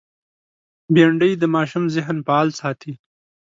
بېنډۍ 0.93 1.33
د 1.37 1.43
ماشوم 1.55 1.83
ذهن 1.95 2.17
فعال 2.27 2.49
ساتي 2.59 2.93